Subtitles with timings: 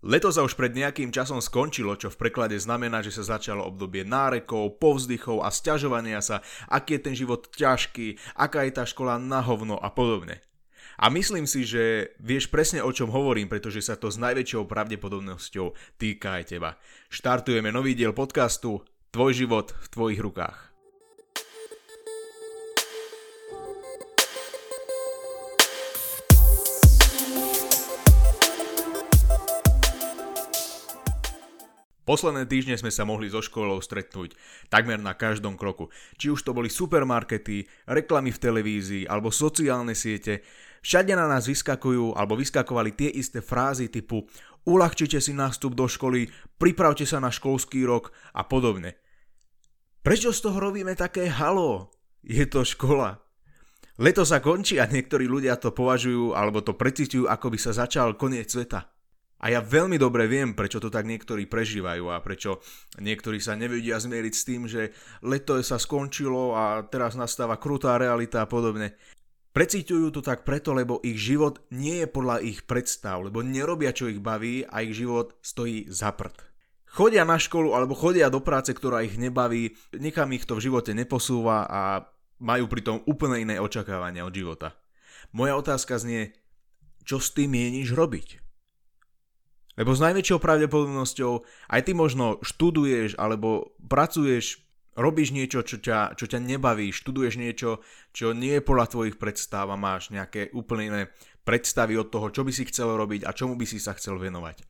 [0.00, 4.00] Leto sa už pred nejakým časom skončilo, čo v preklade znamená, že sa začalo obdobie
[4.00, 6.40] nárekov, povzdychov a sťažovania sa,
[6.72, 10.40] aký je ten život ťažký, aká je tá škola na hovno a podobne.
[10.96, 16.00] A myslím si, že vieš presne o čom hovorím, pretože sa to s najväčšou pravdepodobnosťou
[16.00, 16.80] týka aj teba.
[17.12, 18.80] Štartujeme nový diel podcastu
[19.12, 20.69] Tvoj život v tvojich rukách.
[32.10, 34.34] Posledné týždne sme sa mohli so školou stretnúť
[34.66, 35.94] takmer na každom kroku.
[36.18, 40.42] Či už to boli supermarkety, reklamy v televízii alebo sociálne siete,
[40.82, 44.26] všade na nás vyskakujú alebo vyskakovali tie isté frázy typu
[44.66, 46.28] uľahčite si nástup do školy,
[46.60, 48.98] pripravte sa na školský rok a podobne.
[50.00, 51.92] Prečo z toho robíme také halo?
[52.24, 53.20] Je to škola.
[54.00, 58.16] Leto sa končí a niektorí ľudia to považujú alebo to precitujú, ako by sa začal
[58.16, 58.88] koniec sveta.
[59.40, 62.60] A ja veľmi dobre viem, prečo to tak niektorí prežívajú a prečo
[63.00, 64.92] niektorí sa nevedia zmieriť s tým, že
[65.24, 69.00] leto sa skončilo a teraz nastáva krutá realita a podobne.
[69.50, 74.06] Precíťujú to tak preto, lebo ich život nie je podľa ich predstav, lebo nerobia čo
[74.06, 76.36] ich baví a ich život stojí za prd.
[76.90, 80.92] Chodia na školu alebo chodia do práce, ktorá ich nebaví, nikam ich to v živote
[80.92, 81.82] neposúva a
[82.42, 84.76] majú pritom úplne iné očakávania od života.
[85.32, 86.34] Moja otázka znie,
[87.06, 88.49] čo s tým mieníš robiť?
[89.80, 91.32] Lebo s najväčšou pravdepodobnosťou
[91.72, 94.60] aj ty možno študuješ alebo pracuješ,
[94.92, 97.80] robíš niečo, čo ťa, čo ťa nebaví, študuješ niečo,
[98.12, 101.02] čo nie je podľa tvojich predstav a máš nejaké úplne iné
[101.48, 104.68] predstavy od toho, čo by si chcel robiť a čomu by si sa chcel venovať.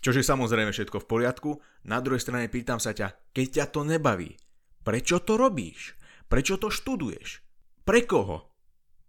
[0.00, 1.50] Čože samozrejme všetko v poriadku,
[1.84, 4.40] na druhej strane pýtam sa ťa, keď ťa to nebaví,
[4.80, 6.00] prečo to robíš?
[6.32, 7.44] Prečo to študuješ?
[7.84, 8.48] Pre koho?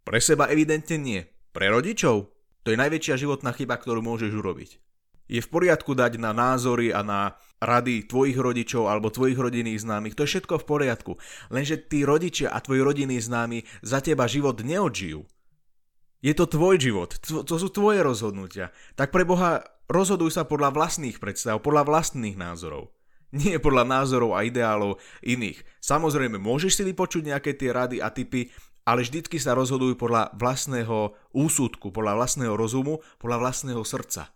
[0.03, 1.23] Pre seba evidentne nie.
[1.55, 2.27] Pre rodičov?
[2.67, 4.90] To je najväčšia životná chyba, ktorú môžeš urobiť
[5.31, 10.19] je v poriadku dať na názory a na rady tvojich rodičov alebo tvojich rodinných známych.
[10.19, 11.11] To je všetko v poriadku.
[11.47, 15.23] Lenže tí rodičia a tvoji rodinní známi za teba život neodžijú.
[16.21, 18.69] Je to tvoj život, to sú tvoje rozhodnutia.
[18.93, 22.93] Tak pre Boha rozhoduj sa podľa vlastných predstav, podľa vlastných názorov.
[23.33, 25.63] Nie podľa názorov a ideálov iných.
[25.81, 28.51] Samozrejme, môžeš si vypočuť nejaké tie rady a typy,
[28.85, 34.29] ale vždycky sa rozhoduj podľa vlastného úsudku, podľa vlastného rozumu, podľa vlastného srdca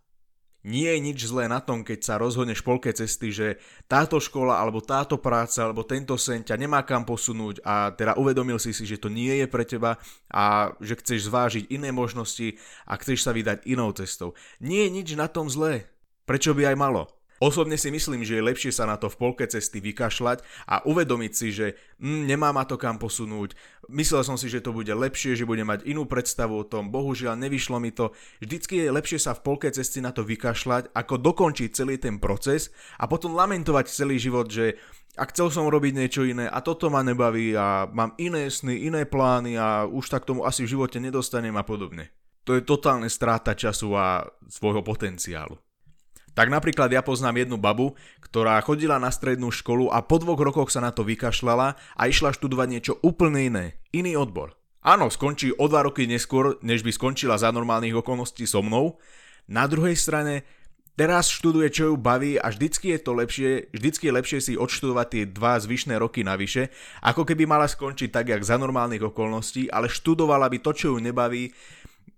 [0.66, 4.82] nie je nič zlé na tom, keď sa rozhodneš polke cesty, že táto škola, alebo
[4.82, 8.98] táto práca, alebo tento sen ťa nemá kam posunúť a teda uvedomil si si, že
[8.98, 10.02] to nie je pre teba
[10.34, 12.58] a že chceš zvážiť iné možnosti
[12.90, 14.34] a chceš sa vydať inou cestou.
[14.58, 15.86] Nie je nič na tom zlé.
[16.26, 17.15] Prečo by aj malo?
[17.44, 20.40] Osobne si myslím, že je lepšie sa na to v polke cesty vykašľať
[20.72, 23.60] a uvedomiť si, že mm, nemá ma to kam posunúť.
[23.92, 27.36] Myslel som si, že to bude lepšie, že budem mať inú predstavu o tom, bohužiaľ
[27.36, 28.16] nevyšlo mi to.
[28.40, 32.72] Vždycky je lepšie sa v polke cesty na to vykašľať, ako dokončiť celý ten proces
[32.96, 34.80] a potom lamentovať celý život, že
[35.16, 39.08] a chcel som robiť niečo iné a toto ma nebaví a mám iné sny, iné
[39.08, 42.12] plány a už tak tomu asi v živote nedostanem a podobne.
[42.44, 45.56] To je totálne stráta času a svojho potenciálu.
[46.36, 50.68] Tak napríklad ja poznám jednu babu, ktorá chodila na strednú školu a po dvoch rokoch
[50.68, 53.66] sa na to vykašľala a išla študovať niečo úplne iné,
[53.96, 54.60] iný odbor.
[54.86, 59.02] Áno, skončí o dva roky neskôr, než by skončila za normálnych okolností so mnou.
[59.50, 60.46] Na druhej strane,
[60.94, 65.08] teraz študuje, čo ju baví a vždycky je to lepšie, vždycky je lepšie si odštudovať
[65.10, 66.70] tie dva zvyšné roky navyše,
[67.02, 70.98] ako keby mala skončiť tak, jak za normálnych okolností, ale študovala by to, čo ju
[71.02, 71.50] nebaví,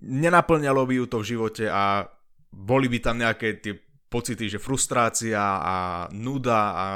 [0.04, 2.04] nenaplňalo by ju to v živote a
[2.52, 5.76] boli by tam nejaké tie pocity, že frustrácia a
[6.12, 6.88] nuda a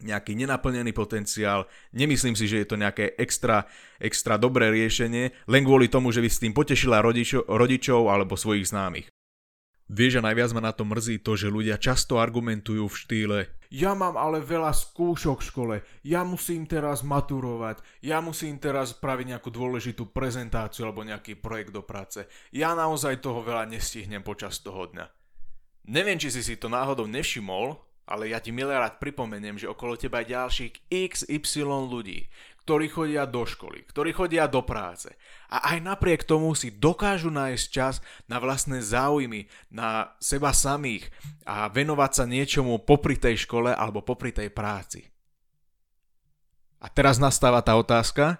[0.00, 1.68] nejaký nenaplnený potenciál.
[1.92, 3.68] Nemyslím si, že je to nejaké extra,
[4.00, 8.72] extra dobré riešenie, len kvôli tomu, že by s tým potešila rodičo, rodičov alebo svojich
[8.72, 9.12] známych.
[9.90, 13.38] Vieš a najviac ma na to mrzí to, že ľudia často argumentujú v štýle
[13.74, 15.76] Ja mám ale veľa skúšok v škole,
[16.06, 21.82] ja musím teraz maturovať, ja musím teraz spraviť nejakú dôležitú prezentáciu alebo nejaký projekt do
[21.82, 22.22] práce.
[22.54, 25.19] Ja naozaj toho veľa nestihnem počas toho dňa.
[25.90, 27.74] Neviem, či si si to náhodou nevšimol,
[28.06, 32.30] ale ja ti milé rád pripomeniem, že okolo teba je ďalších XY ľudí,
[32.62, 35.10] ktorí chodia do školy, ktorí chodia do práce.
[35.50, 37.98] A aj napriek tomu si dokážu nájsť čas
[38.30, 41.10] na vlastné záujmy, na seba samých
[41.42, 45.10] a venovať sa niečomu popri tej škole alebo popri tej práci.
[46.78, 48.38] A teraz nastáva tá otázka,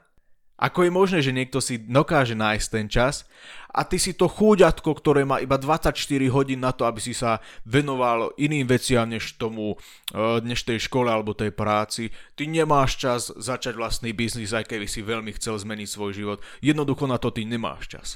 [0.60, 3.24] ako je možné, že niekto si dokáže nájsť ten čas
[3.72, 5.96] a ty si to chúďatko, ktoré má iba 24
[6.28, 9.80] hodín na to, aby si sa venoval iným veciam než tomu,
[10.12, 12.12] eh, než tej škole alebo tej práci.
[12.36, 16.38] Ty nemáš čas začať vlastný biznis, aj keby si veľmi chcel zmeniť svoj život.
[16.60, 18.08] Jednoducho na to ty nemáš čas.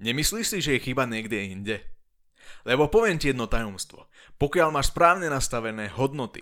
[0.00, 1.76] Nemyslíš si, že je chyba niekde inde?
[2.64, 4.08] Lebo poviem ti jedno tajomstvo.
[4.40, 6.40] Pokiaľ máš správne nastavené hodnoty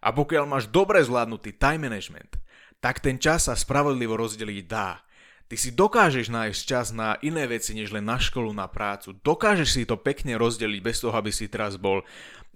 [0.00, 2.40] a pokiaľ máš dobre zvládnutý time management,
[2.78, 5.02] tak ten čas sa spravodlivo rozdeliť dá.
[5.48, 9.16] Ty si dokážeš nájsť čas na iné veci, než len na školu, na prácu.
[9.24, 12.04] Dokážeš si to pekne rozdeliť bez toho, aby si teraz bol,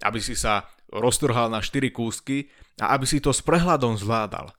[0.05, 4.53] aby si sa roztrhal na 4 kúsky a aby si to s prehľadom zvládal.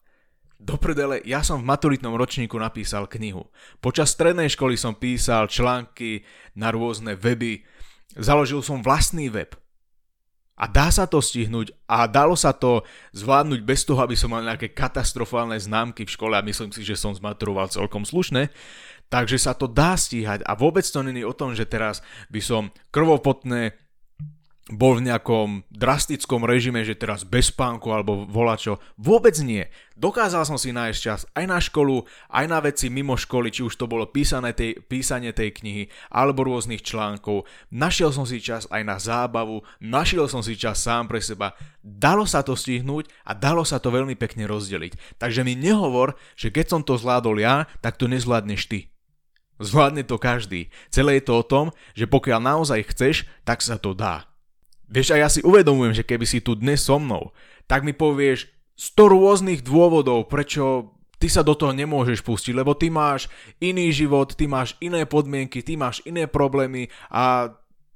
[0.58, 3.46] Do prdele, ja som v maturitnom ročníku napísal knihu.
[3.78, 6.26] Počas strednej školy som písal články
[6.58, 7.62] na rôzne weby.
[8.18, 9.54] Založil som vlastný web.
[10.54, 14.46] A dá sa to stihnúť a dalo sa to zvládnuť bez toho, aby som mal
[14.46, 18.54] nejaké katastrofálne známky v škole a myslím si, že som zmaturoval celkom slušne.
[19.10, 22.70] Takže sa to dá stíhať a vôbec to není o tom, že teraz by som
[22.94, 23.74] krvopotné
[24.72, 28.80] bol v nejakom drastickom režime, že teraz bez spánku alebo volačo.
[28.96, 29.68] Vôbec nie.
[29.92, 33.76] Dokázal som si nájsť čas aj na školu, aj na veci mimo školy, či už
[33.76, 37.44] to bolo písané tej, písanie tej knihy alebo rôznych článkov.
[37.76, 41.52] Našiel som si čas aj na zábavu, našiel som si čas sám pre seba.
[41.84, 45.20] Dalo sa to stihnúť a dalo sa to veľmi pekne rozdeliť.
[45.20, 48.88] Takže mi nehovor, že keď som to zvládol ja, tak to nezvládneš ty.
[49.60, 50.72] Zvládne to každý.
[50.88, 54.33] Celé je to o tom, že pokiaľ naozaj chceš, tak sa to dá.
[54.88, 57.32] Vieš, a ja si uvedomujem, že keby si tu dnes so mnou,
[57.64, 62.92] tak mi povieš 100 rôznych dôvodov, prečo ty sa do toho nemôžeš pustiť, lebo ty
[62.92, 63.30] máš
[63.62, 67.54] iný život, ty máš iné podmienky, ty máš iné problémy a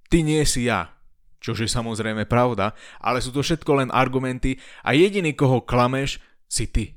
[0.09, 0.97] ty nie si ja.
[1.39, 6.19] Čože je samozrejme pravda, ale sú to všetko len argumenty a jediný, koho klameš,
[6.49, 6.97] si ty.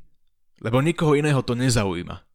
[0.64, 2.31] Lebo nikoho iného to nezaujíma.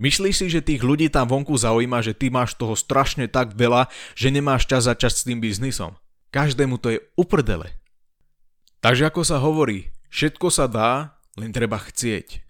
[0.00, 3.92] Myslíš si, že tých ľudí tam vonku zaujíma, že ty máš toho strašne tak veľa,
[4.16, 6.00] že nemáš čas začať s tým biznisom?
[6.32, 7.68] Každému to je uprdele.
[8.80, 12.40] Takže ako sa hovorí, všetko sa dá, len treba chcieť.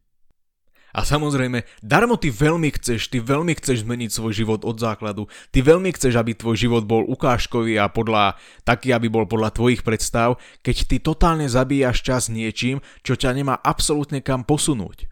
[0.90, 5.62] A samozrejme, darmo ty veľmi chceš, ty veľmi chceš zmeniť svoj život od základu, ty
[5.62, 8.34] veľmi chceš, aby tvoj život bol ukážkový a podľa,
[8.66, 13.54] taký, aby bol podľa tvojich predstav, keď ty totálne zabíjaš čas niečím, čo ťa nemá
[13.62, 15.06] absolútne kam posunúť.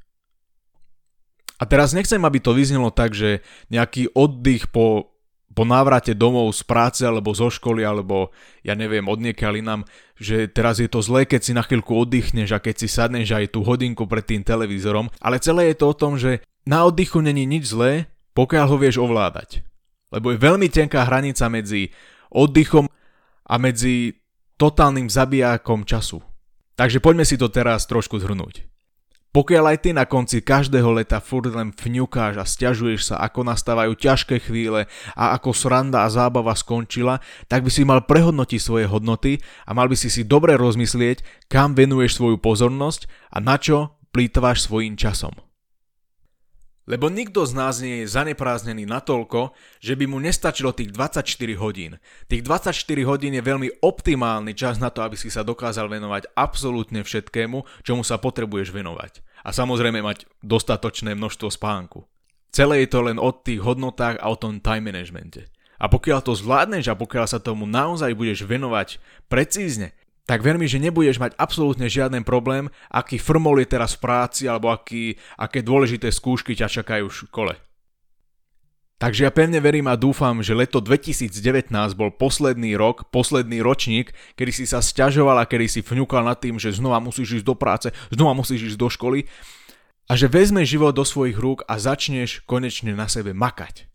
[1.59, 5.11] A teraz nechcem, aby to vyznelo tak, že nejaký oddych po,
[5.51, 8.31] po návrate domov z práce alebo zo školy alebo
[8.63, 9.81] ja neviem od niekiaľ inám,
[10.15, 13.59] že teraz je to zlé, keď si na chvíľku oddychneš a keď si sadneš aj
[13.59, 17.43] tú hodinku pred tým televízorom, ale celé je to o tom, že na oddychu není
[17.43, 18.07] nič zlé,
[18.39, 19.67] pokiaľ ho vieš ovládať.
[20.15, 21.91] Lebo je veľmi tenká hranica medzi
[22.31, 22.87] oddychom
[23.49, 24.15] a medzi
[24.61, 26.23] totálnym zabijákom času.
[26.79, 28.63] Takže poďme si to teraz trošku zhrnúť.
[29.39, 33.95] Pokiaľ aj ty na konci každého leta furt len fňukáš a stiažuješ sa, ako nastávajú
[33.95, 39.39] ťažké chvíle a ako sranda a zábava skončila, tak by si mal prehodnotiť svoje hodnoty
[39.63, 44.67] a mal by si si dobre rozmyslieť, kam venuješ svoju pozornosť a na čo plýtvaš
[44.67, 45.31] svojim časom.
[46.89, 51.23] Lebo nikto z nás nie je zanepráznený natoľko, že by mu nestačilo tých 24
[51.61, 52.01] hodín.
[52.27, 52.75] Tých 24
[53.07, 58.03] hodín je veľmi optimálny čas na to, aby si sa dokázal venovať absolútne všetkému, čomu
[58.03, 59.28] sa potrebuješ venovať.
[59.49, 62.05] A samozrejme mať dostatočné množstvo spánku.
[62.53, 65.49] Celé je to len o tých hodnotách a o tom time managemente.
[65.81, 69.01] A pokiaľ to zvládneš a pokiaľ sa tomu naozaj budeš venovať
[69.33, 69.97] precízne,
[70.29, 74.45] tak ver mi, že nebudeš mať absolútne žiaden problém, aký frmol je teraz v práci
[74.45, 77.55] alebo aký, aké dôležité skúšky ťa čakajú v škole.
[78.99, 84.51] Takže ja pevne verím a dúfam, že leto 2019 bol posledný rok, posledný ročník, kedy
[84.51, 87.89] si sa sťažoval a kedy si fňukal nad tým, že znova musíš ísť do práce,
[88.11, 89.31] znova musíš ísť do školy
[90.11, 93.87] a že vezmeš život do svojich rúk a začneš konečne na sebe makať.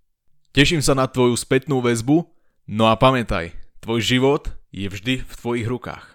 [0.55, 2.23] Teším sa na tvoju spätnú väzbu,
[2.71, 3.51] no a pamätaj,
[3.83, 6.12] tvoj život je vždy v tvojich rukách.